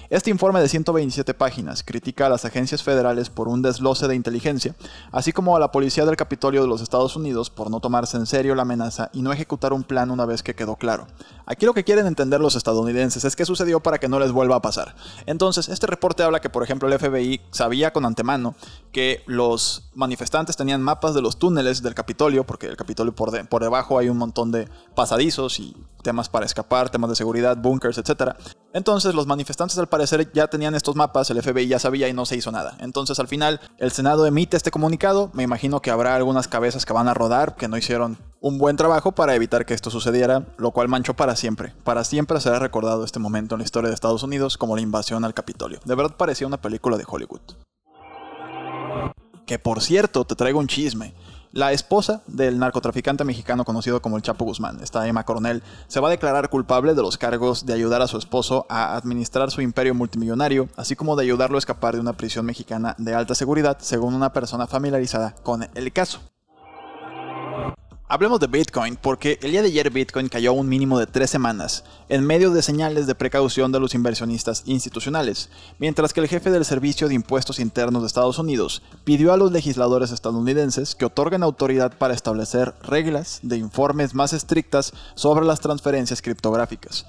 Este 0.10 0.30
informe 0.30 0.62
de 0.62 0.70
127 0.70 1.34
páginas 1.34 1.84
critica 1.84 2.28
a 2.28 2.30
las 2.30 2.46
agencias 2.46 2.82
federales 2.82 3.30
por 3.30 3.50
un 3.50 3.62
desloce 3.62 4.08
de 4.08 4.16
inteligencia, 4.16 4.74
así 5.12 5.34
como 5.34 5.58
a 5.58 5.60
la 5.60 5.65
la 5.66 5.72
policía 5.72 6.06
del 6.06 6.16
Capitolio 6.16 6.62
de 6.62 6.68
los 6.68 6.80
Estados 6.80 7.16
Unidos 7.16 7.50
por 7.50 7.72
no 7.72 7.80
tomarse 7.80 8.18
en 8.18 8.28
serio 8.28 8.54
la 8.54 8.62
amenaza 8.62 9.10
y 9.14 9.24
no 9.24 9.34
ejecutar 9.34 9.74
un 9.74 9.84
plan 9.84 10.12
una 10.12 10.24
vez 10.24 10.44
que 10.44 10.54
quedó 10.54 10.76
claro. 10.76 11.08
Aquí 11.48 11.66
lo 11.66 11.74
que 11.74 11.84
quieren 11.84 12.06
entender 12.06 12.40
los 12.40 12.56
estadounidenses 12.56 13.26
es 13.26 13.36
qué 13.36 13.46
sucedió 13.46 13.80
para 13.80 13.98
que 13.98 14.08
no 14.08 14.20
les 14.20 14.32
vuelva 14.32 14.58
a 14.58 14.62
pasar. 14.62 14.96
Entonces, 15.26 15.68
este 15.68 15.88
reporte 15.88 16.22
habla 16.22 16.40
que, 16.40 16.52
por 16.52 16.62
ejemplo, 16.62 16.88
el 16.88 17.00
FBI 17.00 17.42
sabía 17.50 17.92
con 17.94 18.06
antemano 18.06 18.54
que 18.92 19.24
los 19.26 19.90
manifestantes 19.96 20.56
tenían 20.56 20.84
mapas 20.84 21.16
de 21.16 21.24
los 21.24 21.40
túneles 21.40 21.82
del 21.82 21.96
Capitolio, 21.96 22.46
porque 22.46 22.68
el 22.68 22.78
Capitolio 22.78 23.16
por, 23.16 23.48
por 23.48 23.64
debajo 23.64 23.98
hay 23.98 24.10
un 24.10 24.20
montón 24.20 24.52
de 24.52 24.70
pasadizos 24.94 25.60
y 25.60 25.76
temas 26.06 26.30
para 26.30 26.46
escapar, 26.46 26.92
temas 26.92 27.10
de 27.10 27.16
seguridad, 27.16 27.58
bunkers, 27.58 27.98
etc. 27.98 28.36
Entonces 28.74 29.16
los 29.16 29.26
manifestantes 29.26 29.76
al 29.80 29.90
parecer 29.90 30.32
ya 30.34 30.48
tenían 30.48 30.76
estos 30.76 30.96
mapas, 30.96 31.32
el 31.32 31.42
FBI 31.42 31.68
ya 31.68 31.80
sabía 31.80 32.08
y 32.08 32.14
no 32.14 32.28
se 32.28 32.36
hizo 32.36 32.52
nada. 32.52 32.78
Entonces 32.80 33.20
al 33.20 33.28
final 33.28 33.60
el 33.80 33.92
Senado 33.92 34.28
emite 34.28 34.56
este 34.56 34.70
comunicado, 34.70 35.32
me 35.34 35.42
imagino 35.42 35.82
que 35.82 35.90
habrá 35.90 36.16
algunas 36.16 36.48
cabezas 36.48 36.86
que 36.86 36.94
van 36.94 37.08
a 37.08 37.16
rodar 37.16 37.56
que 37.56 37.68
no 37.68 37.76
hicieron 37.76 38.20
un 38.40 38.60
buen 38.60 38.78
trabajo 38.78 39.14
para 39.14 39.34
evitar 39.34 39.66
que 39.66 39.74
esto 39.74 39.90
sucediera, 39.90 40.46
lo 40.58 40.70
cual 40.70 40.90
manchó 40.90 41.16
para 41.16 41.36
siempre. 41.36 41.74
Para 41.84 42.04
siempre 42.04 42.40
será 42.40 42.60
recordado 42.60 43.04
este 43.04 43.18
momento 43.18 43.56
en 43.56 43.60
la 43.60 43.66
historia 43.66 43.88
de 43.90 43.96
Estados 43.96 44.22
Unidos 44.22 44.60
como 44.60 44.76
la 44.76 44.84
invasión 44.84 45.26
al 45.26 45.34
Capitolio. 45.34 45.80
De 45.86 45.96
verdad 45.96 46.16
parecía 46.16 46.46
una 46.46 46.62
película 46.62 46.98
de 46.98 47.06
Hollywood. 47.08 47.42
Que 49.48 49.58
por 49.58 49.82
cierto, 49.82 50.26
te 50.26 50.36
traigo 50.36 50.60
un 50.60 50.68
chisme. 50.68 51.16
La 51.56 51.72
esposa 51.72 52.22
del 52.28 52.60
narcotraficante 52.60 53.24
mexicano 53.24 53.64
conocido 53.64 54.02
como 54.02 54.18
el 54.18 54.24
Chapo 54.24 54.44
Guzmán, 54.44 54.82
esta 54.84 55.08
Emma 55.08 55.24
Coronel, 55.24 55.64
se 55.88 56.02
va 56.02 56.10
a 56.10 56.12
declarar 56.12 56.50
culpable 56.50 56.94
de 56.94 57.02
los 57.02 57.18
cargos 57.18 57.66
de 57.66 57.72
ayudar 57.72 58.02
a 58.02 58.10
su 58.10 58.18
esposo 58.18 58.66
a 58.68 58.98
administrar 58.98 59.50
su 59.52 59.62
imperio 59.62 59.96
multimillonario, 59.96 60.68
así 60.76 60.98
como 60.98 61.16
de 61.16 61.24
ayudarlo 61.24 61.56
a 61.56 61.60
escapar 61.60 61.94
de 61.94 62.02
una 62.02 62.12
prisión 62.12 62.46
mexicana 62.46 62.94
de 62.98 63.16
alta 63.16 63.36
seguridad, 63.36 63.78
según 63.80 64.16
una 64.16 64.34
persona 64.34 64.68
familiarizada 64.68 65.34
con 65.44 65.66
el 65.76 65.94
caso. 65.94 66.20
Hablemos 68.08 68.40
de 68.40 68.46
Bitcoin 68.46 68.98
porque 68.98 69.40
el 69.42 69.50
día 69.50 69.64
de 69.64 69.70
ayer 69.70 69.90
Bitcoin 69.90 70.30
cayó 70.30 70.52
a 70.52 70.54
un 70.54 70.70
mínimo 70.70 71.00
de 71.00 71.08
tres 71.08 71.32
semanas, 71.32 71.84
en 72.08 72.24
medio 72.24 72.52
de 72.52 72.62
señales 72.62 73.08
de 73.08 73.16
precaución 73.16 73.72
de 73.72 73.80
los 73.80 73.96
inversionistas 73.96 74.62
institucionales, 74.68 75.50
mientras 75.80 76.14
que 76.14 76.20
el 76.20 76.28
jefe 76.28 76.52
del 76.52 76.66
Servicio 76.66 77.08
de 77.08 77.16
Impuestos 77.16 77.60
Internos 77.60 78.04
de 78.04 78.08
Estados 78.08 78.38
Unidos 78.38 78.84
pidió 79.06 79.34
a 79.34 79.38
los 79.38 79.52
legisladores 79.52 80.12
estadounidenses 80.12 80.94
que 80.94 81.06
otorguen 81.06 81.42
autoridad 81.42 81.98
para 81.98 82.14
establecer 82.14 82.76
reglas 82.84 83.40
de 83.42 83.58
informes 83.58 84.14
más 84.14 84.34
estrictas 84.34 84.94
sobre 85.16 85.44
las 85.44 85.60
transferencias 85.60 86.22
criptográficas. 86.22 87.08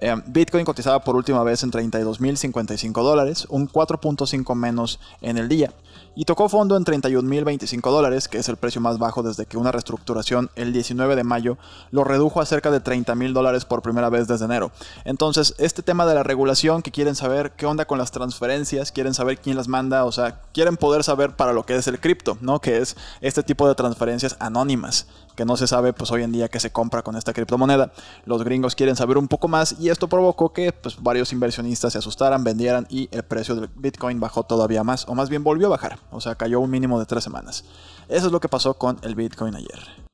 Eh, 0.00 0.14
Bitcoin 0.26 0.64
cotizaba 0.64 1.00
por 1.00 1.16
última 1.16 1.42
vez 1.42 1.62
en 1.64 1.72
32.055 1.72 3.02
dólares, 3.02 3.46
un 3.50 3.68
4.5 3.68 4.54
menos 4.54 5.00
en 5.20 5.38
el 5.38 5.48
día, 5.48 5.72
y 6.18 6.24
tocó 6.24 6.48
fondo 6.48 6.76
en 6.76 6.84
31.025 6.84 7.92
dólares, 7.92 8.26
que 8.26 8.38
es 8.38 8.48
el 8.48 8.56
precio 8.56 8.80
más 8.80 8.98
bajo 8.98 9.22
desde 9.22 9.46
que 9.46 9.56
una 9.56 9.70
reestructuración 9.70 10.50
el 10.56 10.72
19 10.72 11.14
de 11.14 11.22
mayo 11.22 11.58
lo 11.92 12.02
redujo 12.02 12.40
a 12.40 12.44
cerca 12.44 12.72
de 12.72 12.82
30.000 12.82 13.32
dólares 13.32 13.64
por 13.64 13.82
primera 13.82 14.10
vez 14.10 14.26
desde 14.26 14.46
enero. 14.46 14.72
Entonces, 15.04 15.54
este 15.58 15.80
tema 15.80 16.06
de 16.06 16.16
la 16.16 16.24
regulación, 16.24 16.82
que 16.82 16.90
quieren 16.90 17.14
saber 17.14 17.52
qué 17.52 17.66
onda 17.66 17.84
con 17.84 17.98
las 17.98 18.10
transferencias, 18.10 18.90
quieren 18.90 19.14
saber 19.14 19.38
quién 19.38 19.56
las 19.56 19.68
manda, 19.68 20.04
o 20.06 20.10
sea, 20.10 20.40
quieren 20.52 20.76
poder 20.76 21.04
saber 21.04 21.36
para 21.36 21.52
lo 21.52 21.64
que 21.64 21.76
es 21.76 21.86
el 21.86 22.00
cripto, 22.00 22.36
¿no? 22.40 22.60
Que 22.60 22.78
es 22.78 22.96
este 23.20 23.44
tipo 23.44 23.68
de 23.68 23.76
transferencias 23.76 24.36
anónimas 24.40 25.06
que 25.38 25.44
no 25.44 25.56
se 25.56 25.68
sabe 25.68 25.92
pues 25.92 26.10
hoy 26.10 26.24
en 26.24 26.32
día 26.32 26.48
que 26.48 26.58
se 26.58 26.72
compra 26.72 27.02
con 27.02 27.14
esta 27.14 27.32
criptomoneda. 27.32 27.92
Los 28.24 28.42
gringos 28.42 28.74
quieren 28.74 28.96
saber 28.96 29.18
un 29.18 29.28
poco 29.28 29.46
más 29.46 29.76
y 29.78 29.88
esto 29.88 30.08
provocó 30.08 30.52
que 30.52 30.72
pues, 30.72 31.00
varios 31.00 31.32
inversionistas 31.32 31.92
se 31.92 31.98
asustaran, 32.00 32.42
vendieran 32.42 32.88
y 32.90 33.08
el 33.12 33.22
precio 33.22 33.54
del 33.54 33.70
Bitcoin 33.76 34.18
bajó 34.18 34.42
todavía 34.42 34.82
más, 34.82 35.06
o 35.06 35.14
más 35.14 35.28
bien 35.28 35.44
volvió 35.44 35.68
a 35.68 35.70
bajar, 35.70 36.00
o 36.10 36.20
sea, 36.20 36.34
cayó 36.34 36.60
un 36.60 36.70
mínimo 36.70 36.98
de 36.98 37.06
tres 37.06 37.24
semanas. 37.24 37.64
Eso 38.08 38.26
es 38.26 38.32
lo 38.32 38.40
que 38.40 38.48
pasó 38.48 38.74
con 38.74 38.98
el 39.02 39.14
Bitcoin 39.14 39.54
ayer. 39.54 40.08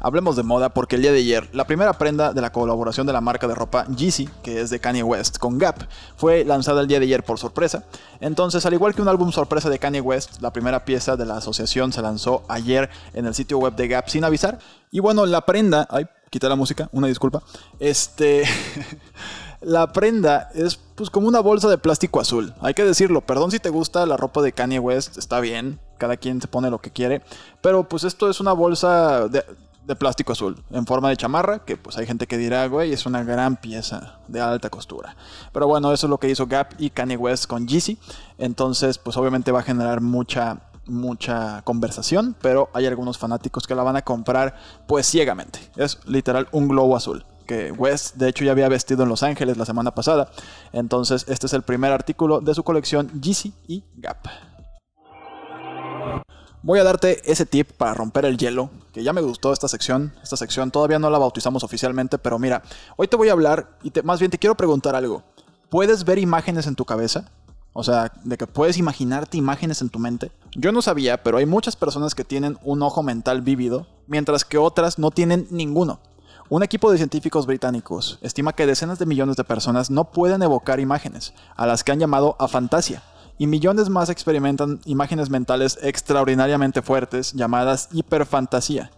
Hablemos 0.00 0.36
de 0.36 0.42
moda 0.42 0.68
porque 0.68 0.96
el 0.96 1.02
día 1.02 1.12
de 1.12 1.18
ayer 1.18 1.48
la 1.52 1.66
primera 1.66 1.92
prenda 1.92 2.32
de 2.32 2.40
la 2.40 2.52
colaboración 2.52 3.06
de 3.06 3.12
la 3.12 3.20
marca 3.20 3.48
de 3.48 3.54
ropa 3.54 3.86
Yeezy, 3.86 4.28
que 4.42 4.60
es 4.60 4.70
de 4.70 4.80
Kanye 4.80 5.02
West 5.02 5.38
con 5.38 5.58
Gap, 5.58 5.88
fue 6.16 6.44
lanzada 6.44 6.80
el 6.80 6.88
día 6.88 7.00
de 7.00 7.06
ayer 7.06 7.24
por 7.24 7.38
sorpresa. 7.38 7.84
Entonces, 8.20 8.64
al 8.66 8.74
igual 8.74 8.94
que 8.94 9.02
un 9.02 9.08
álbum 9.08 9.32
sorpresa 9.32 9.68
de 9.70 9.78
Kanye 9.78 10.00
West, 10.00 10.40
la 10.40 10.52
primera 10.52 10.84
pieza 10.84 11.16
de 11.16 11.26
la 11.26 11.38
asociación 11.38 11.92
se 11.92 12.02
lanzó 12.02 12.44
ayer 12.48 12.88
en 13.14 13.26
el 13.26 13.34
sitio 13.34 13.58
web 13.58 13.74
de 13.74 13.88
Gap 13.88 14.08
sin 14.08 14.24
avisar. 14.24 14.58
Y 14.90 15.00
bueno, 15.00 15.26
la 15.26 15.44
prenda, 15.44 15.86
ay, 15.90 16.06
quité 16.30 16.48
la 16.48 16.56
música, 16.56 16.88
una 16.92 17.08
disculpa. 17.08 17.42
Este 17.80 18.44
la 19.60 19.92
prenda 19.92 20.50
es 20.54 20.76
pues 20.76 21.10
como 21.10 21.28
una 21.28 21.40
bolsa 21.40 21.68
de 21.68 21.78
plástico 21.78 22.20
azul. 22.20 22.54
Hay 22.60 22.74
que 22.74 22.84
decirlo, 22.84 23.20
perdón 23.20 23.50
si 23.50 23.58
te 23.58 23.70
gusta 23.70 24.06
la 24.06 24.16
ropa 24.16 24.42
de 24.42 24.52
Kanye 24.52 24.78
West, 24.78 25.18
está 25.18 25.40
bien, 25.40 25.80
cada 25.98 26.16
quien 26.16 26.40
se 26.40 26.48
pone 26.48 26.70
lo 26.70 26.80
que 26.80 26.90
quiere, 26.90 27.22
pero 27.60 27.88
pues 27.88 28.04
esto 28.04 28.30
es 28.30 28.40
una 28.40 28.52
bolsa 28.52 29.28
de, 29.28 29.44
plástico 29.98 30.32
azul 30.32 30.62
en 30.70 30.84
forma 30.84 31.08
de 31.08 31.16
chamarra, 31.16 31.64
que 31.64 31.78
pues 31.78 31.96
hay 31.96 32.06
gente 32.06 32.26
que 32.26 32.36
dirá, 32.36 32.66
güey, 32.66 32.92
es 32.92 33.06
una 33.06 33.24
gran 33.24 33.56
pieza 33.56 34.18
de 34.28 34.38
alta 34.40 34.68
costura. 34.68 35.16
Pero 35.52 35.66
bueno, 35.66 35.92
eso 35.92 36.06
es 36.06 36.10
lo 36.10 36.18
que 36.18 36.28
hizo 36.28 36.46
Gap 36.46 36.74
y 36.78 36.90
Kanye 36.90 37.16
West 37.16 37.46
con 37.46 37.66
Yeezy. 37.66 37.98
Entonces, 38.36 38.98
pues 38.98 39.16
obviamente 39.16 39.50
va 39.50 39.60
a 39.60 39.62
generar 39.62 40.02
mucha 40.02 40.60
mucha 40.84 41.60
conversación, 41.62 42.34
pero 42.40 42.70
hay 42.72 42.86
algunos 42.86 43.18
fanáticos 43.18 43.66
que 43.66 43.74
la 43.74 43.82
van 43.82 43.96
a 43.96 44.02
comprar 44.02 44.56
pues 44.86 45.06
ciegamente. 45.06 45.58
Es 45.76 46.00
literal 46.06 46.48
un 46.50 46.66
globo 46.68 46.96
azul 46.96 47.24
que 47.48 47.72
West 47.72 48.16
de 48.16 48.28
hecho 48.28 48.44
ya 48.44 48.52
había 48.52 48.68
vestido 48.68 49.02
en 49.02 49.08
Los 49.08 49.24
Ángeles 49.24 49.56
la 49.56 49.64
semana 49.64 49.92
pasada. 49.92 50.30
Entonces, 50.72 51.24
este 51.28 51.46
es 51.46 51.54
el 51.54 51.62
primer 51.62 51.90
artículo 51.90 52.40
de 52.40 52.54
su 52.54 52.62
colección 52.62 53.10
Yeezy 53.20 53.54
y 53.66 53.82
Gap. 53.96 54.18
Voy 56.62 56.78
a 56.78 56.84
darte 56.84 57.22
ese 57.30 57.46
tip 57.46 57.72
para 57.72 57.94
romper 57.94 58.26
el 58.26 58.36
hielo, 58.36 58.68
que 58.92 59.02
ya 59.02 59.12
me 59.12 59.22
gustó 59.22 59.52
esta 59.52 59.68
sección. 59.68 60.12
Esta 60.22 60.36
sección 60.36 60.70
todavía 60.70 60.98
no 60.98 61.08
la 61.08 61.18
bautizamos 61.18 61.64
oficialmente, 61.64 62.18
pero 62.18 62.38
mira, 62.38 62.62
hoy 62.96 63.08
te 63.08 63.16
voy 63.16 63.30
a 63.30 63.32
hablar 63.32 63.78
y 63.82 63.92
más 64.02 64.18
bien 64.18 64.30
te 64.30 64.38
quiero 64.38 64.56
preguntar 64.56 64.94
algo. 64.94 65.22
¿Puedes 65.70 66.04
ver 66.04 66.18
imágenes 66.18 66.66
en 66.66 66.74
tu 66.74 66.84
cabeza? 66.84 67.30
O 67.72 67.82
sea, 67.84 68.12
de 68.24 68.36
que 68.36 68.46
puedes 68.46 68.76
imaginarte 68.76 69.38
imágenes 69.38 69.80
en 69.80 69.88
tu 69.88 69.98
mente. 69.98 70.32
Yo 70.54 70.72
no 70.72 70.82
sabía, 70.82 71.22
pero 71.22 71.38
hay 71.38 71.46
muchas 71.46 71.76
personas 71.76 72.14
que 72.14 72.24
tienen 72.24 72.58
un 72.62 72.82
ojo 72.82 73.02
mental 73.02 73.40
vívido, 73.40 73.86
mientras 74.06 74.44
que 74.44 74.58
otras 74.58 74.98
no 74.98 75.10
tienen 75.10 75.46
ninguno. 75.50 76.00
Un 76.50 76.62
equipo 76.62 76.90
de 76.90 76.96
científicos 76.96 77.44
británicos 77.44 78.18
estima 78.22 78.54
que 78.54 78.64
decenas 78.64 78.98
de 78.98 79.04
millones 79.04 79.36
de 79.36 79.44
personas 79.44 79.90
no 79.90 80.10
pueden 80.10 80.42
evocar 80.42 80.80
imágenes, 80.80 81.34
a 81.56 81.66
las 81.66 81.84
que 81.84 81.92
han 81.92 81.98
llamado 81.98 82.36
afantasia 82.38 83.02
y 83.36 83.46
millones 83.46 83.90
más 83.90 84.08
experimentan 84.08 84.80
imágenes 84.86 85.28
mentales 85.28 85.78
extraordinariamente 85.82 86.80
fuertes 86.80 87.34
llamadas 87.34 87.90
hiperfantasía. 87.92 88.90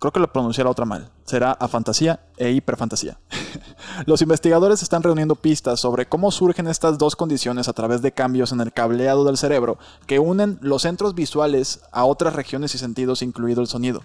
Creo 0.00 0.12
que 0.12 0.18
lo 0.18 0.32
pronuncié 0.32 0.64
la 0.64 0.70
otra 0.70 0.84
mal. 0.84 1.12
Será 1.28 1.52
afantasía 1.52 2.20
e 2.38 2.52
hiperfantasía. 2.52 3.18
Los 4.06 4.22
investigadores 4.22 4.82
están 4.82 5.02
reuniendo 5.02 5.34
pistas 5.34 5.78
sobre 5.78 6.06
cómo 6.06 6.30
surgen 6.30 6.68
estas 6.68 6.96
dos 6.96 7.16
condiciones 7.16 7.68
a 7.68 7.74
través 7.74 8.00
de 8.00 8.12
cambios 8.12 8.50
en 8.50 8.62
el 8.62 8.72
cableado 8.72 9.24
del 9.24 9.36
cerebro 9.36 9.76
que 10.06 10.20
unen 10.20 10.58
los 10.62 10.82
centros 10.82 11.14
visuales 11.14 11.80
a 11.92 12.06
otras 12.06 12.32
regiones 12.32 12.74
y 12.74 12.78
sentidos, 12.78 13.20
incluido 13.20 13.60
el 13.60 13.66
sonido. 13.66 14.00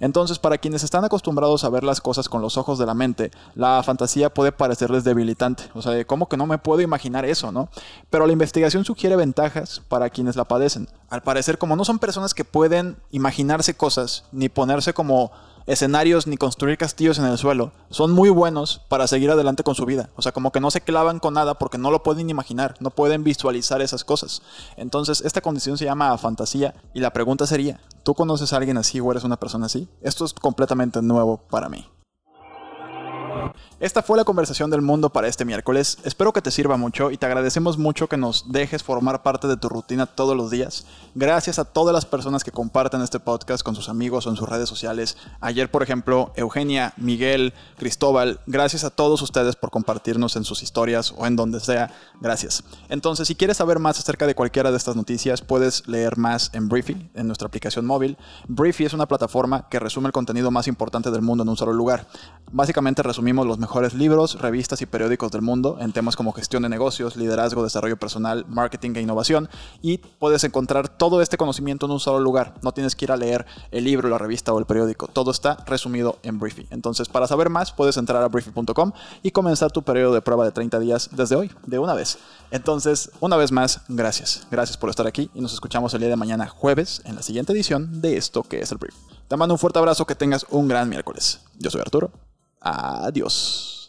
Entonces, 0.00 0.38
para 0.38 0.56
quienes 0.56 0.82
están 0.82 1.04
acostumbrados 1.04 1.62
a 1.64 1.68
ver 1.68 1.84
las 1.84 2.00
cosas 2.00 2.30
con 2.30 2.40
los 2.40 2.56
ojos 2.56 2.78
de 2.78 2.86
la 2.86 2.94
mente, 2.94 3.30
la 3.54 3.82
fantasía 3.82 4.32
puede 4.32 4.50
parecerles 4.50 5.04
debilitante. 5.04 5.64
O 5.74 5.82
sea, 5.82 6.02
¿cómo 6.06 6.26
que 6.26 6.38
no 6.38 6.46
me 6.46 6.56
puedo 6.56 6.80
imaginar 6.80 7.26
eso, 7.26 7.52
no? 7.52 7.68
Pero 8.08 8.26
la 8.26 8.32
investigación 8.32 8.86
sugiere 8.86 9.16
ventajas 9.16 9.82
para 9.88 10.08
quienes 10.08 10.36
la 10.36 10.44
padecen. 10.44 10.88
Al 11.10 11.22
parecer, 11.22 11.58
como 11.58 11.76
no 11.76 11.84
son 11.84 11.98
personas 11.98 12.32
que 12.32 12.46
pueden 12.46 12.96
imaginarse 13.10 13.74
cosas 13.74 14.24
ni 14.32 14.48
ponerse 14.48 14.94
como 14.94 15.32
escenarios 15.66 16.26
ni 16.26 16.36
construir 16.36 16.78
castillos 16.78 17.18
en 17.18 17.24
el 17.26 17.38
suelo. 17.38 17.72
Son 17.90 18.12
muy 18.12 18.30
buenos 18.30 18.82
para 18.88 19.06
seguir 19.06 19.30
adelante 19.30 19.62
con 19.62 19.74
su 19.74 19.86
vida. 19.86 20.10
O 20.16 20.22
sea, 20.22 20.32
como 20.32 20.52
que 20.52 20.60
no 20.60 20.70
se 20.70 20.80
clavan 20.80 21.18
con 21.18 21.34
nada 21.34 21.54
porque 21.58 21.78
no 21.78 21.90
lo 21.90 22.02
pueden 22.02 22.30
imaginar, 22.30 22.74
no 22.80 22.90
pueden 22.90 23.24
visualizar 23.24 23.82
esas 23.82 24.04
cosas. 24.04 24.42
Entonces, 24.76 25.20
esta 25.22 25.40
condición 25.40 25.78
se 25.78 25.84
llama 25.84 26.16
fantasía 26.18 26.74
y 26.94 27.00
la 27.00 27.12
pregunta 27.12 27.46
sería, 27.46 27.80
¿tú 28.02 28.14
conoces 28.14 28.52
a 28.52 28.56
alguien 28.56 28.78
así 28.78 29.00
o 29.00 29.10
eres 29.10 29.24
una 29.24 29.38
persona 29.38 29.66
así? 29.66 29.88
Esto 30.00 30.24
es 30.24 30.32
completamente 30.32 31.02
nuevo 31.02 31.38
para 31.48 31.68
mí. 31.68 31.86
Esta 33.80 34.02
fue 34.02 34.16
la 34.16 34.24
conversación 34.24 34.70
del 34.70 34.82
mundo 34.82 35.10
para 35.10 35.28
este 35.28 35.44
miércoles. 35.44 35.98
Espero 36.04 36.32
que 36.32 36.42
te 36.42 36.50
sirva 36.50 36.76
mucho 36.76 37.10
y 37.10 37.16
te 37.16 37.26
agradecemos 37.26 37.78
mucho 37.78 38.08
que 38.08 38.16
nos 38.16 38.52
dejes 38.52 38.82
formar 38.82 39.22
parte 39.22 39.48
de 39.48 39.56
tu 39.56 39.68
rutina 39.68 40.06
todos 40.06 40.36
los 40.36 40.50
días. 40.50 40.86
Gracias 41.14 41.58
a 41.58 41.64
todas 41.64 41.92
las 41.92 42.06
personas 42.06 42.44
que 42.44 42.52
comparten 42.52 43.02
este 43.02 43.20
podcast 43.20 43.64
con 43.64 43.74
sus 43.74 43.88
amigos 43.88 44.26
o 44.26 44.30
en 44.30 44.36
sus 44.36 44.48
redes 44.48 44.68
sociales. 44.68 45.16
Ayer, 45.40 45.70
por 45.70 45.82
ejemplo, 45.82 46.32
Eugenia, 46.36 46.94
Miguel, 46.96 47.54
Cristóbal, 47.76 48.40
gracias 48.46 48.84
a 48.84 48.90
todos 48.90 49.20
ustedes 49.22 49.56
por 49.56 49.70
compartirnos 49.70 50.36
en 50.36 50.44
sus 50.44 50.62
historias 50.62 51.12
o 51.16 51.26
en 51.26 51.36
donde 51.36 51.60
sea. 51.60 51.92
Gracias. 52.20 52.62
Entonces, 52.88 53.26
si 53.28 53.34
quieres 53.34 53.56
saber 53.56 53.78
más 53.78 53.98
acerca 53.98 54.26
de 54.26 54.34
cualquiera 54.34 54.70
de 54.70 54.76
estas 54.76 54.96
noticias, 54.96 55.42
puedes 55.42 55.86
leer 55.88 56.16
más 56.16 56.50
en 56.52 56.68
Briefy, 56.68 57.10
en 57.14 57.26
nuestra 57.26 57.48
aplicación 57.48 57.84
móvil. 57.84 58.16
Briefy 58.46 58.84
es 58.84 58.92
una 58.92 59.06
plataforma 59.06 59.68
que 59.68 59.78
resume 59.80 60.06
el 60.06 60.12
contenido 60.12 60.50
más 60.50 60.68
importante 60.68 61.10
del 61.10 61.22
mundo 61.22 61.42
en 61.42 61.48
un 61.48 61.56
solo 61.56 61.72
lugar. 61.72 62.06
Básicamente 62.52 63.02
resumimos 63.02 63.31
los 63.32 63.58
mejores 63.58 63.94
libros, 63.94 64.40
revistas 64.40 64.82
y 64.82 64.86
periódicos 64.86 65.32
del 65.32 65.40
mundo 65.40 65.78
en 65.80 65.92
temas 65.92 66.14
como 66.14 66.32
gestión 66.32 66.62
de 66.62 66.68
negocios, 66.68 67.16
liderazgo, 67.16 67.62
desarrollo 67.62 67.96
personal, 67.96 68.44
marketing 68.46 68.90
e 68.96 69.00
innovación. 69.00 69.48
Y 69.80 69.98
puedes 69.98 70.44
encontrar 70.44 70.88
todo 70.88 71.22
este 71.22 71.38
conocimiento 71.38 71.86
en 71.86 71.92
un 71.92 72.00
solo 72.00 72.20
lugar. 72.20 72.54
No 72.62 72.72
tienes 72.72 72.94
que 72.94 73.06
ir 73.06 73.12
a 73.12 73.16
leer 73.16 73.46
el 73.70 73.84
libro, 73.84 74.08
la 74.08 74.18
revista 74.18 74.52
o 74.52 74.58
el 74.58 74.66
periódico. 74.66 75.08
Todo 75.08 75.30
está 75.30 75.56
resumido 75.66 76.18
en 76.22 76.38
Briefy. 76.38 76.66
Entonces, 76.70 77.08
para 77.08 77.26
saber 77.26 77.48
más, 77.48 77.72
puedes 77.72 77.96
entrar 77.96 78.22
a 78.22 78.28
briefy.com 78.28 78.92
y 79.22 79.30
comenzar 79.30 79.72
tu 79.72 79.82
periodo 79.82 80.12
de 80.12 80.20
prueba 80.20 80.44
de 80.44 80.52
30 80.52 80.78
días 80.78 81.10
desde 81.12 81.36
hoy, 81.36 81.50
de 81.66 81.78
una 81.78 81.94
vez. 81.94 82.18
Entonces, 82.50 83.10
una 83.20 83.36
vez 83.36 83.50
más, 83.50 83.80
gracias. 83.88 84.46
Gracias 84.50 84.76
por 84.76 84.90
estar 84.90 85.06
aquí 85.06 85.30
y 85.34 85.40
nos 85.40 85.54
escuchamos 85.54 85.94
el 85.94 86.00
día 86.00 86.10
de 86.10 86.16
mañana 86.16 86.48
jueves 86.48 87.00
en 87.04 87.16
la 87.16 87.22
siguiente 87.22 87.52
edición 87.52 88.02
de 88.02 88.16
esto 88.16 88.42
que 88.42 88.60
es 88.60 88.70
el 88.72 88.78
Brief. 88.78 88.94
Te 89.28 89.36
mando 89.36 89.54
un 89.54 89.58
fuerte 89.58 89.78
abrazo, 89.78 90.06
que 90.06 90.14
tengas 90.14 90.44
un 90.50 90.68
gran 90.68 90.88
miércoles. 90.88 91.40
Yo 91.58 91.70
soy 91.70 91.80
Arturo. 91.80 92.10
Adiós. 92.62 93.81